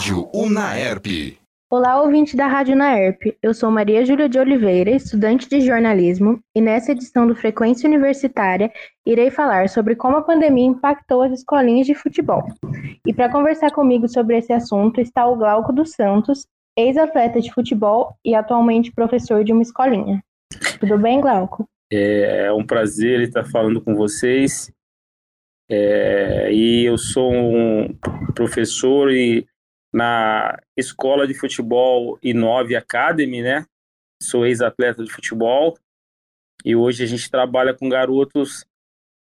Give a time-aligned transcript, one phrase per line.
[0.00, 1.06] Rádio Unaerp.
[1.70, 3.20] Olá, ouvinte da Rádio Unaerp.
[3.42, 8.72] Eu sou Maria Júlia de Oliveira, estudante de jornalismo, e nessa edição do Frequência Universitária
[9.06, 12.42] irei falar sobre como a pandemia impactou as escolinhas de futebol.
[13.06, 16.46] E para conversar comigo sobre esse assunto está o Glauco dos Santos,
[16.78, 20.24] ex-atleta de futebol e atualmente professor de uma escolinha.
[20.80, 21.68] Tudo bem, Glauco?
[21.92, 24.72] É um prazer estar falando com vocês.
[25.70, 27.94] É, e eu sou um
[28.34, 29.46] professor e
[29.92, 33.66] na escola de futebol Inove Academy, né?
[34.22, 35.76] Sou ex-atleta de futebol
[36.64, 38.64] e hoje a gente trabalha com garotos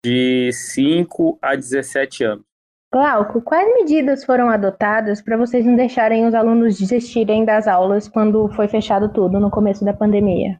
[0.05, 2.45] de 5 a 17 anos.
[2.91, 8.49] Glauco, quais medidas foram adotadas para vocês não deixarem os alunos desistirem das aulas quando
[8.49, 10.59] foi fechado tudo no começo da pandemia?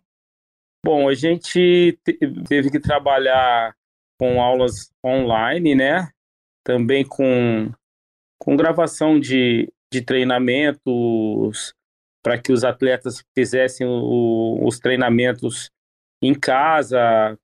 [0.86, 2.00] Bom, a gente
[2.48, 3.76] teve que trabalhar
[4.20, 6.10] com aulas online, né?
[6.64, 7.72] Também com,
[8.38, 11.74] com gravação de, de treinamentos
[12.24, 15.72] para que os atletas fizessem o, os treinamentos
[16.22, 17.38] em casa,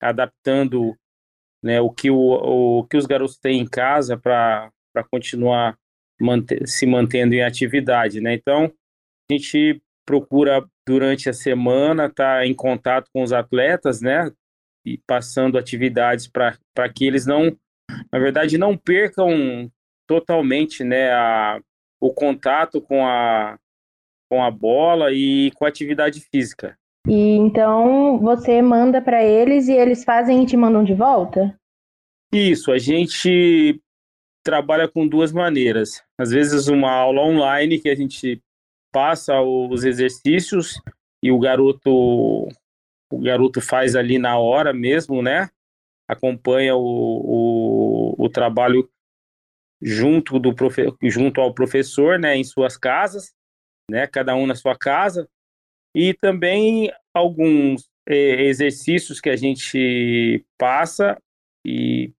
[0.00, 0.96] adaptando
[1.62, 2.18] né, o, que o,
[2.80, 4.70] o que os garotos têm em casa para
[5.10, 5.76] continuar
[6.20, 8.20] manter, se mantendo em atividade.
[8.20, 8.34] Né?
[8.34, 8.72] Então,
[9.30, 14.30] a gente procura durante a semana estar tá em contato com os atletas, né?
[14.84, 17.56] e passando atividades para que eles não,
[18.12, 19.70] na verdade, não percam
[20.08, 21.60] totalmente né, a,
[22.02, 23.56] o contato com a,
[24.28, 26.76] com a bola e com a atividade física.
[27.06, 31.56] E então você manda para eles e eles fazem e te mandam de volta?
[32.32, 33.80] Isso, a gente
[34.44, 36.02] trabalha com duas maneiras.
[36.18, 38.42] Às vezes uma aula online que a gente
[38.90, 40.82] passa os exercícios
[41.22, 42.48] e o garoto
[43.12, 45.48] o garoto faz ali na hora mesmo, né?
[46.08, 48.88] Acompanha o, o, o trabalho
[49.82, 52.36] junto, do profe junto ao professor, né?
[52.36, 53.32] Em suas casas,
[53.90, 54.06] né?
[54.06, 55.28] Cada um na sua casa.
[55.94, 61.20] E também alguns é, exercícios que a gente passa
[61.66, 62.12] e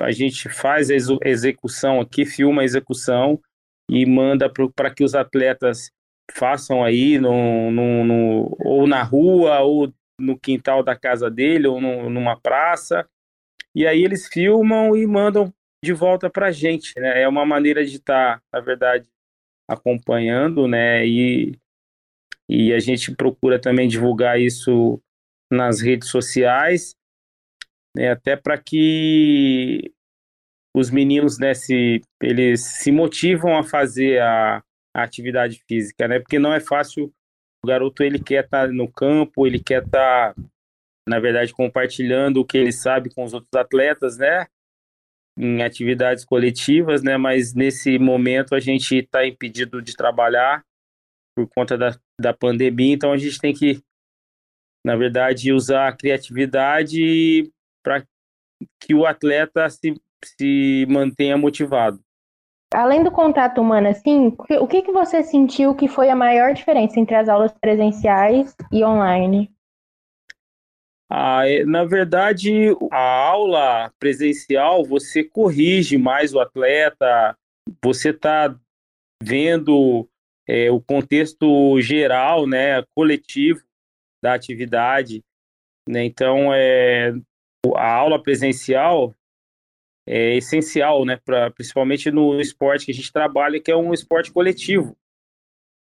[0.00, 3.40] a gente faz a execução aqui, filma a execução
[3.88, 5.90] e manda para que os atletas
[6.32, 11.80] façam aí no, no, no, ou na rua ou no quintal da casa dele ou
[11.80, 13.06] no, numa praça.
[13.74, 15.52] E aí eles filmam e mandam
[15.84, 16.92] de volta para a gente.
[16.98, 17.22] Né?
[17.22, 19.08] É uma maneira de estar, tá, na verdade,
[19.68, 21.06] acompanhando, né?
[21.06, 21.58] E,
[22.48, 25.00] e a gente procura também divulgar isso
[25.50, 26.94] nas redes sociais,
[27.96, 28.10] né?
[28.10, 29.92] até para que
[30.74, 34.62] os meninos, né, se, eles se motivam a fazer a,
[34.94, 36.20] a atividade física, né?
[36.20, 37.12] Porque não é fácil
[37.62, 40.42] o garoto ele quer estar tá no campo, ele quer estar, tá,
[41.08, 44.46] na verdade, compartilhando o que ele sabe com os outros atletas, né?
[45.42, 47.16] Em atividades coletivas, né?
[47.16, 50.62] Mas nesse momento a gente está impedido de trabalhar
[51.34, 53.82] por conta da, da pandemia, então a gente tem que,
[54.84, 57.50] na verdade, usar a criatividade
[57.82, 58.04] para
[58.80, 62.00] que o atleta se, se mantenha motivado.
[62.72, 67.00] Além do contato humano, assim, o que, que você sentiu que foi a maior diferença
[67.00, 69.50] entre as aulas presenciais e online?
[71.12, 77.36] Ah, é, na verdade, a aula presencial você corrige mais o atleta,
[77.82, 78.56] você está
[79.20, 80.08] vendo
[80.48, 83.60] é, o contexto geral, né, coletivo
[84.22, 85.20] da atividade.
[85.88, 86.04] Né?
[86.04, 87.12] Então, é,
[87.74, 89.12] a aula presencial
[90.06, 94.30] é essencial, né, pra, principalmente no esporte que a gente trabalha, que é um esporte
[94.30, 94.96] coletivo.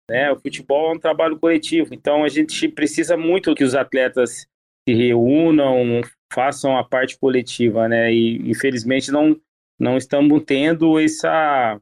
[0.09, 0.31] Né?
[0.31, 4.47] O futebol é um trabalho coletivo, então a gente precisa muito que os atletas
[4.89, 6.01] se reúnam,
[6.33, 8.13] façam a parte coletiva, né?
[8.13, 9.41] E infelizmente não
[9.79, 11.81] não estamos tendo essa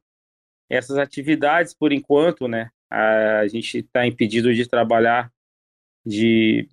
[0.69, 2.71] essas atividades por enquanto, né?
[2.91, 5.31] A, a gente está impedido de trabalhar,
[6.05, 6.69] de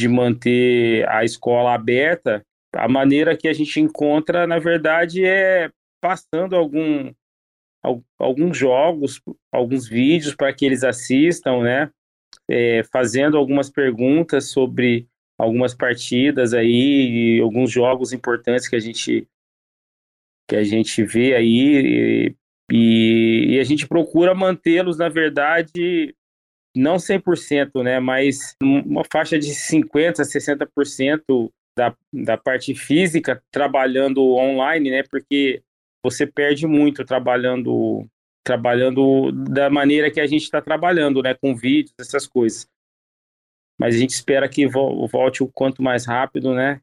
[0.00, 6.56] de manter a escola aberta a maneira que a gente encontra, na verdade, é passando
[6.56, 7.12] algum,
[8.18, 9.20] alguns jogos,
[9.52, 11.90] alguns vídeos para que eles assistam, né?
[12.48, 15.08] É, fazendo algumas perguntas sobre
[15.42, 19.26] algumas partidas aí, alguns jogos importantes que a gente
[20.48, 22.34] que a gente vê aí
[22.70, 26.14] e, e a gente procura mantê-los, na verdade,
[26.74, 34.22] não 100%, né, mas uma faixa de 50% a 60% da, da parte física trabalhando
[34.34, 35.02] online, né?
[35.08, 35.62] Porque
[36.02, 38.06] você perde muito trabalhando
[38.42, 41.34] trabalhando da maneira que a gente está trabalhando, né?
[41.34, 42.66] Com vídeos, essas coisas.
[43.80, 46.82] Mas a gente espera que volte o quanto mais rápido, né?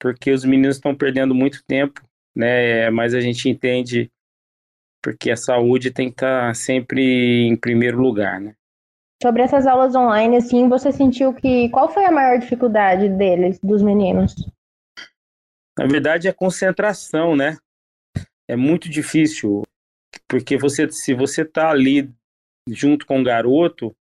[0.00, 2.00] Porque os meninos estão perdendo muito tempo,
[2.34, 2.88] né?
[2.88, 4.10] Mas a gente entende
[5.04, 8.54] porque a saúde tem que estar tá sempre em primeiro lugar, né?
[9.22, 13.82] Sobre essas aulas online, assim, você sentiu que qual foi a maior dificuldade deles, dos
[13.82, 14.34] meninos?
[15.78, 17.58] Na verdade, é a concentração, né?
[18.48, 19.64] É muito difícil,
[20.26, 22.10] porque você, se você tá ali
[22.68, 23.94] junto com o garoto,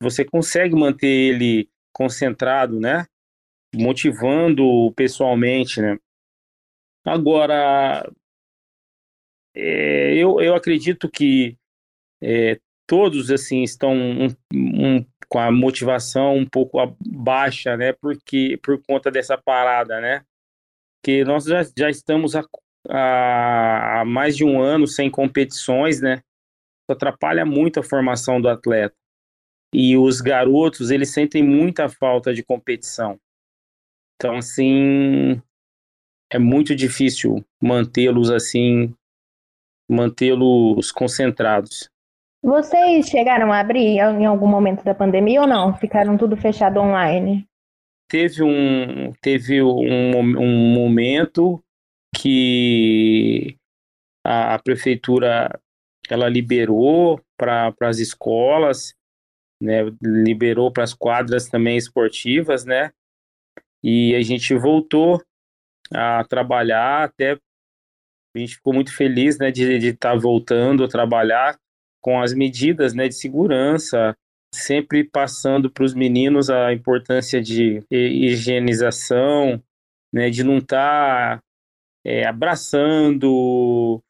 [0.00, 3.06] você consegue manter ele concentrado, né?
[3.74, 5.98] Motivando pessoalmente, né?
[7.04, 8.08] Agora,
[9.54, 11.56] é, eu, eu acredito que
[12.22, 17.92] é, todos assim estão um, um, com a motivação um pouco baixa, né?
[17.92, 20.24] Porque por conta dessa parada, né?
[21.02, 26.14] Que nós já, já estamos há, há mais de um ano sem competições, né?
[26.16, 28.94] Isso atrapalha muito a formação do atleta.
[29.74, 33.18] E os garotos, eles sentem muita falta de competição.
[34.14, 35.42] Então, assim,
[36.30, 38.94] é muito difícil mantê-los assim,
[39.90, 41.90] mantê-los concentrados.
[42.40, 45.76] Vocês chegaram a abrir em algum momento da pandemia ou não?
[45.76, 47.44] Ficaram tudo fechado online?
[48.08, 51.60] Teve um, teve um, um momento
[52.14, 53.56] que
[54.24, 55.58] a, prefeitura
[56.08, 58.94] ela liberou para as escolas,
[59.64, 62.92] né, liberou para as quadras também esportivas, né,
[63.82, 65.22] e a gente voltou
[65.92, 67.38] a trabalhar até
[68.36, 71.56] a gente ficou muito feliz, né, de estar tá voltando a trabalhar
[72.00, 74.16] com as medidas né, de segurança,
[74.52, 79.62] sempre passando para os meninos a importância de higienização,
[80.12, 81.42] né, de não estar tá,
[82.04, 84.02] é, abraçando,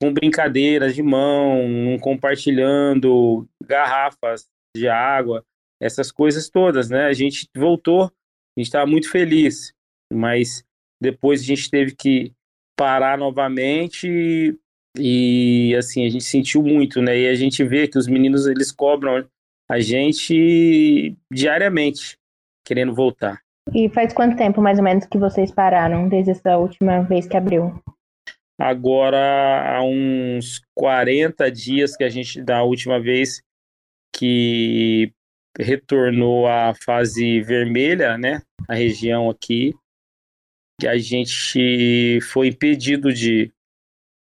[0.00, 4.46] com brincadeiras de mão, compartilhando garrafas
[4.76, 5.44] de água,
[5.80, 7.06] essas coisas todas, né?
[7.06, 9.72] A gente voltou, a gente estava muito feliz,
[10.12, 10.64] mas
[11.00, 12.32] depois a gente teve que
[12.76, 14.56] parar novamente
[14.98, 17.18] e assim, a gente sentiu muito, né?
[17.18, 19.26] E a gente vê que os meninos eles cobram
[19.68, 22.18] a gente diariamente,
[22.64, 23.40] querendo voltar.
[23.74, 27.36] E faz quanto tempo mais ou menos que vocês pararam desde essa última vez que
[27.36, 27.74] abriu?
[28.58, 33.42] Agora há uns 40 dias que a gente da última vez
[34.16, 35.12] que
[35.58, 38.42] retornou à fase vermelha, né?
[38.68, 39.74] A região aqui,
[40.80, 43.52] que a gente foi impedido de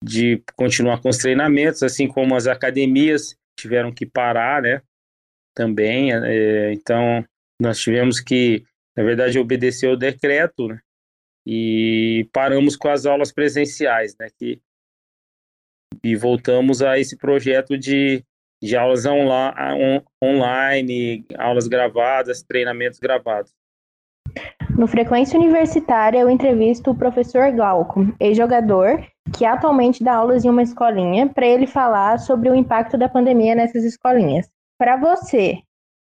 [0.04, 4.82] de continuar com os treinamentos, assim como as academias tiveram que parar, né?
[5.56, 7.26] Também, é, então
[7.62, 8.66] nós tivemos que,
[8.98, 10.82] na verdade, obedecer o decreto, né?
[11.48, 14.28] E paramos com as aulas presenciais, né?
[14.38, 14.62] Que,
[16.04, 18.26] e voltamos a esse projeto de,
[18.64, 23.52] de aulas onla, on, online, aulas gravadas, treinamentos gravados.
[24.78, 29.06] No Frequência Universitária, eu entrevisto o professor Glauco, ex-jogador,
[29.38, 33.54] que atualmente dá aulas em uma escolinha, para ele falar sobre o impacto da pandemia
[33.54, 34.50] nessas escolinhas.
[34.80, 35.60] Para você,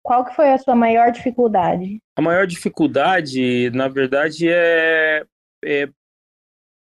[0.03, 1.99] qual que foi a sua maior dificuldade?
[2.17, 5.25] A maior dificuldade, na verdade, é,
[5.65, 5.89] é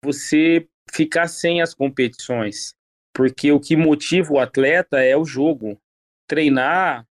[0.03, 2.73] você ficar sem as competições,
[3.15, 5.81] porque o que motiva o atleta é o jogo.
[6.29, 7.07] Treinar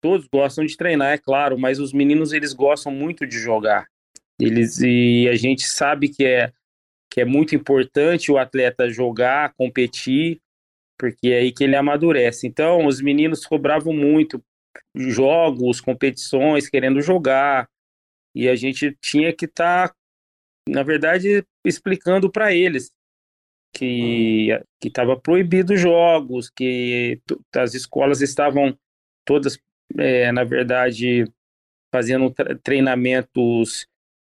[0.00, 3.86] todos gostam de treinar, é claro, mas os meninos eles gostam muito de jogar.
[4.40, 6.52] Eles e a gente sabe que é
[7.10, 10.40] que é muito importante o atleta jogar, competir,
[10.98, 12.46] porque é aí que ele amadurece.
[12.46, 14.44] Então, os meninos cobravam muito
[14.94, 17.66] jogos, competições, querendo jogar,
[18.34, 19.94] e a gente tinha que estar, tá,
[20.68, 22.92] na verdade, explicando para eles
[23.72, 24.48] que
[24.80, 27.20] que estava proibido jogos, que
[27.54, 28.76] as escolas estavam
[29.24, 29.58] todas
[29.96, 31.24] é, na verdade,
[31.92, 32.32] fazendo
[32.62, 33.86] treinamentos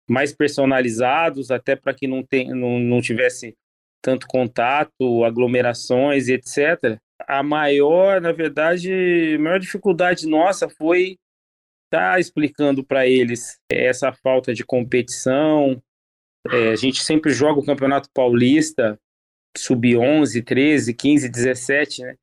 [0.09, 3.55] mais personalizados, até para que não, tem, não, não tivesse
[4.01, 6.99] tanto contato, aglomerações e etc.
[7.27, 11.17] A maior, na verdade, a maior dificuldade nossa foi
[11.85, 15.81] estar tá explicando para eles essa falta de competição.
[16.49, 18.99] É, a gente sempre joga o Campeonato Paulista,
[19.57, 22.15] sub-11, 13, 15, 17, né?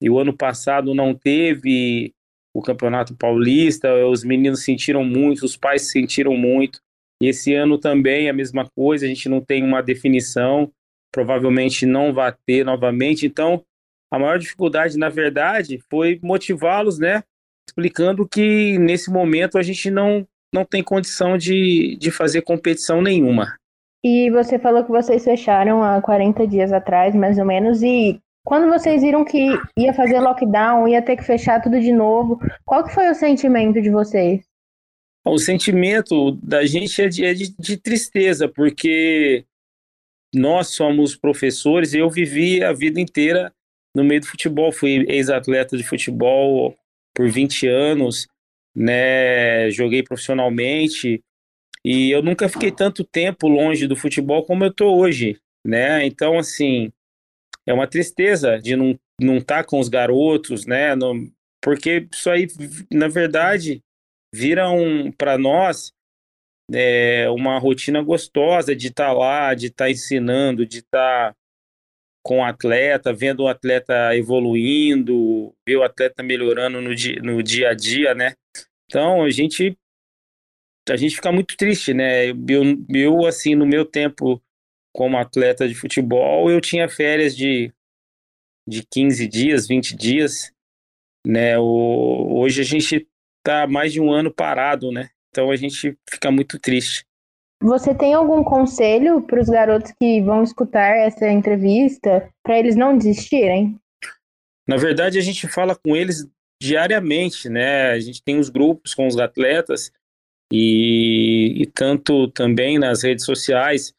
[0.00, 2.12] E o ano passado não teve
[2.54, 6.80] o Campeonato Paulista, os meninos sentiram muito, os pais sentiram muito.
[7.22, 10.70] E esse ano também a mesma coisa, a gente não tem uma definição,
[11.12, 13.26] provavelmente não vai ter novamente.
[13.26, 13.64] Então,
[14.10, 17.22] a maior dificuldade, na verdade, foi motivá-los, né?
[17.68, 23.56] Explicando que nesse momento a gente não, não tem condição de, de fazer competição nenhuma.
[24.04, 28.68] E você falou que vocês fecharam há 40 dias atrás, mais ou menos, e quando
[28.68, 32.94] vocês viram que ia fazer lockdown, ia ter que fechar tudo de novo, qual que
[32.94, 34.44] foi o sentimento de vocês?
[35.24, 39.44] O sentimento da gente é de, é de, de tristeza, porque
[40.32, 43.52] nós somos professores eu vivi a vida inteira
[43.92, 44.70] no meio do futebol.
[44.70, 46.76] Fui ex-atleta de futebol
[47.12, 48.28] por 20 anos,
[48.72, 49.68] né?
[49.70, 51.20] Joguei profissionalmente
[51.88, 56.04] e eu nunca fiquei tanto tempo longe do futebol como eu tô hoje, né?
[56.04, 56.90] Então, assim,
[57.64, 60.88] é uma tristeza de não não estar tá com os garotos, né?
[61.62, 62.48] Porque isso aí,
[62.90, 63.84] na verdade,
[64.34, 65.92] vira um para nós
[66.74, 71.36] é, uma rotina gostosa de estar tá lá, de estar tá ensinando, de estar tá
[72.20, 77.70] com o atleta, vendo o atleta evoluindo, ver o atleta melhorando no dia, no dia
[77.70, 78.34] a dia, né?
[78.90, 79.78] Então a gente
[80.88, 82.26] a gente fica muito triste, né?
[82.26, 82.36] Eu,
[82.90, 84.40] eu assim no meu tempo
[84.92, 87.72] como atleta de futebol, eu tinha férias de
[88.68, 90.52] de 15 dias, 20 dias,
[91.24, 91.58] né?
[91.58, 93.06] O, hoje a gente
[93.44, 95.08] tá mais de um ano parado, né?
[95.30, 97.04] Então a gente fica muito triste.
[97.62, 102.98] Você tem algum conselho para os garotos que vão escutar essa entrevista para eles não
[102.98, 103.78] desistirem?
[104.68, 106.28] Na verdade, a gente fala com eles
[106.60, 107.90] diariamente, né?
[107.90, 109.92] A gente tem os grupos com os atletas
[110.52, 113.92] e, e tanto também nas redes sociais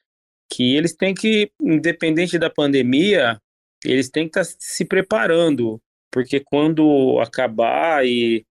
[0.50, 3.40] que eles têm que, independente da pandemia,
[3.84, 8.46] eles têm que estar tá se preparando, porque quando acabar e,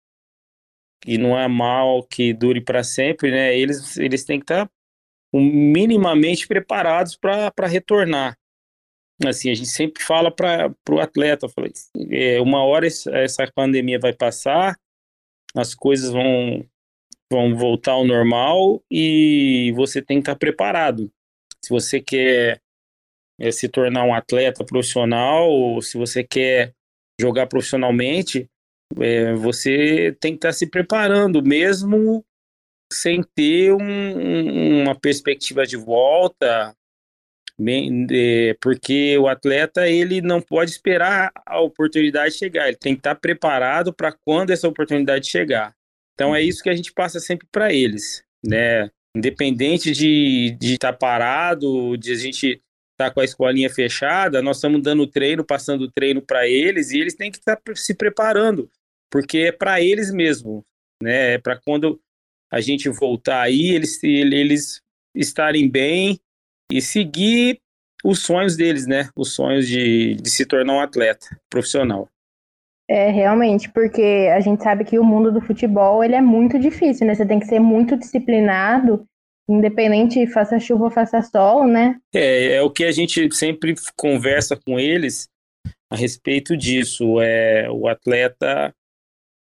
[1.07, 3.57] e não é mal que dure para sempre, né?
[3.59, 4.73] Eles, eles têm que estar tá
[5.33, 8.37] minimamente preparados para retornar.
[9.25, 11.47] Assim, a gente sempre fala para o atleta,
[12.11, 14.79] é, uma hora essa pandemia vai passar,
[15.55, 16.69] as coisas vão,
[17.31, 21.11] vão voltar ao normal e você tem que estar preparado.
[21.65, 22.61] Se você quer
[23.39, 26.73] é, se tornar um atleta profissional, ou se você quer
[27.21, 28.49] jogar profissionalmente,
[29.01, 32.25] é, você tem que estar se preparando, mesmo
[32.93, 36.75] sem ter um, uma perspectiva de volta,
[37.59, 43.01] bem, é, porque o atleta ele não pode esperar a oportunidade chegar, ele tem que
[43.01, 45.75] estar preparado para quando essa oportunidade chegar.
[46.17, 48.91] Então é isso que a gente passa sempre para eles, né?
[49.15, 55.07] Independente de, estar parado, de a gente estar com a escolinha fechada, nós estamos dando
[55.07, 58.71] treino, passando treino para eles e eles têm que estar se preparando,
[59.11, 60.65] porque é para eles mesmo,
[61.03, 61.35] né?
[61.35, 62.01] É para quando
[62.51, 64.81] a gente voltar aí, eles, eles
[65.15, 66.19] estarem bem
[66.73, 67.61] e seguir
[68.03, 69.11] os sonhos deles, né?
[69.15, 72.09] Os sonhos de, de se tornar um atleta profissional.
[72.89, 77.07] É, realmente, porque a gente sabe que o mundo do futebol ele é muito difícil,
[77.07, 77.15] né?
[77.15, 79.05] Você tem que ser muito disciplinado,
[79.49, 81.97] independente faça chuva ou faça sol, né?
[82.15, 85.29] É, é o que a gente sempre conversa com eles
[85.91, 87.21] a respeito disso.
[87.21, 88.73] É o atleta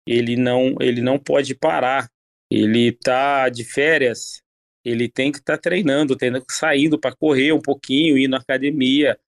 [0.09, 2.09] ele não ele não pode parar
[2.51, 4.41] ele tá de férias,
[4.85, 9.19] ele tem que estar tá treinando, tendo, saindo para correr um pouquinho, ir na academia.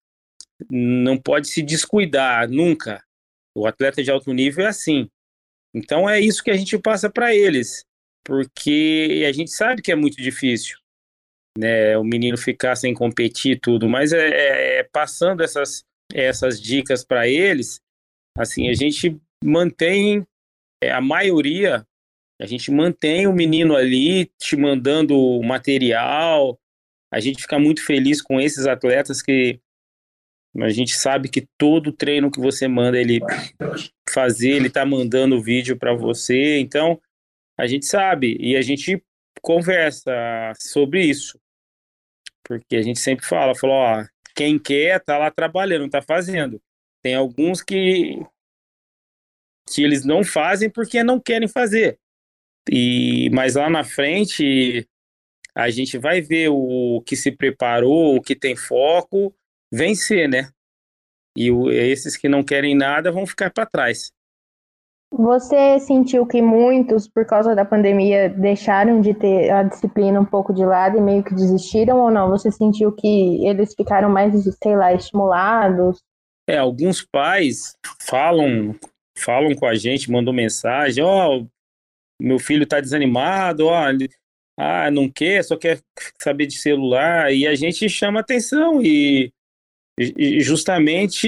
[0.69, 3.03] Não pode se descuidar nunca.
[3.55, 5.09] O atleta de alto nível é assim.
[5.73, 7.85] Então é isso que a gente passa para eles,
[8.23, 10.77] porque a gente sabe que é muito difícil,
[11.57, 11.97] né?
[11.97, 17.27] O menino ficar sem competir tudo, mas é, é, é passando essas essas dicas para
[17.27, 17.79] eles,
[18.35, 20.25] assim a gente mantém
[20.81, 21.85] é, a maioria
[22.41, 26.57] a gente mantém o menino ali te mandando material.
[27.11, 29.59] A gente fica muito feliz com esses atletas que
[30.61, 33.19] a gente sabe que todo treino que você manda ele
[34.09, 36.59] fazer, ele tá mandando vídeo para você.
[36.59, 36.99] Então,
[37.57, 39.03] a gente sabe e a gente
[39.41, 40.11] conversa
[40.59, 41.39] sobre isso.
[42.43, 46.61] Porque a gente sempre fala, falou, ó, quem quer tá lá trabalhando, tá fazendo.
[47.01, 48.19] Tem alguns que
[49.71, 51.99] que eles não fazem porque não querem fazer.
[52.71, 54.87] E, mas lá na frente
[55.53, 59.35] a gente vai ver o que se preparou, o que tem foco,
[59.71, 60.49] vencer, né?
[61.35, 64.11] E o, esses que não querem nada vão ficar para trás.
[65.11, 70.53] Você sentiu que muitos, por causa da pandemia, deixaram de ter a disciplina um pouco
[70.53, 72.29] de lado e meio que desistiram ou não?
[72.29, 75.99] Você sentiu que eles ficaram mais, sei lá, estimulados?
[76.47, 78.75] É, alguns pais falam
[79.17, 81.47] falam com a gente, mandam mensagem, ó, oh,
[82.21, 83.83] meu filho está desanimado, ó,
[84.57, 85.81] ah, não quer, só quer
[86.21, 89.31] saber de celular, e a gente chama atenção e,
[90.39, 91.27] justamente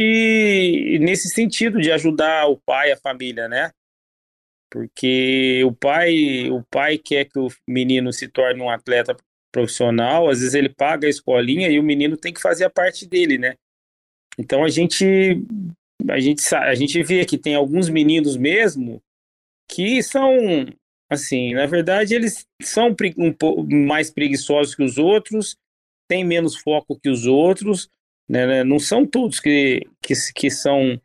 [0.99, 3.71] nesse sentido de ajudar o pai, a família, né?
[4.69, 9.15] Porque o pai, o pai quer que o menino se torne um atleta
[9.51, 13.05] profissional, às vezes ele paga a escolinha e o menino tem que fazer a parte
[13.05, 13.55] dele, né?
[14.37, 15.43] Então a gente
[16.09, 19.01] a gente a gente vê que tem alguns meninos mesmo
[19.67, 20.31] que são
[21.11, 25.57] Assim, na verdade, eles são um pouco mais preguiçosos que os outros,
[26.07, 27.89] têm menos foco que os outros,
[28.31, 28.47] né?
[28.47, 30.99] né não são todos que, que, que são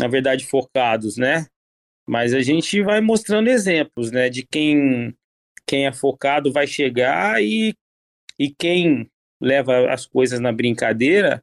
[0.00, 1.46] na verdade, focados, né?
[2.06, 4.28] Mas a gente vai mostrando exemplos, né?
[4.28, 5.16] De quem,
[5.66, 7.74] quem é focado vai chegar e,
[8.38, 11.42] e quem leva as coisas na brincadeira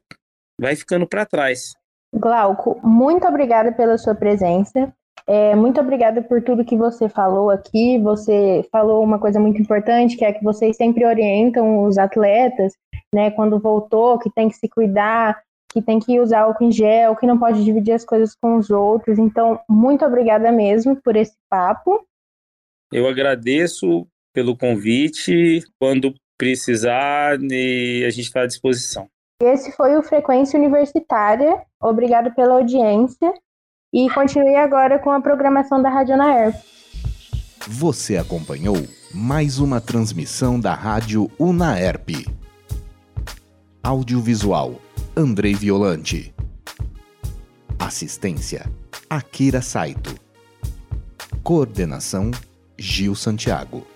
[0.58, 1.74] vai ficando para trás.
[2.14, 4.94] Glauco, muito obrigada pela sua presença.
[5.26, 7.98] É, muito obrigada por tudo que você falou aqui.
[7.98, 12.74] Você falou uma coisa muito importante, que é que vocês sempre orientam os atletas,
[13.12, 15.42] né, quando voltou, que tem que se cuidar,
[15.72, 18.70] que tem que usar álcool em gel, que não pode dividir as coisas com os
[18.70, 19.18] outros.
[19.18, 22.06] Então, muito obrigada mesmo por esse papo.
[22.92, 25.62] Eu agradeço pelo convite.
[25.80, 29.08] Quando precisar, a gente está à disposição.
[29.42, 31.60] Esse foi o Frequência Universitária.
[31.80, 33.32] Obrigado pela audiência.
[33.94, 36.56] E continue agora com a programação da Rádio Unaerp.
[37.68, 38.76] Você acompanhou
[39.14, 42.26] mais uma transmissão da Rádio Unaerp.
[43.84, 44.80] Audiovisual
[45.16, 46.34] Andrei Violante.
[47.78, 48.68] Assistência
[49.08, 50.12] Akira Saito.
[51.44, 52.32] Coordenação
[52.76, 53.86] Gil Santiago.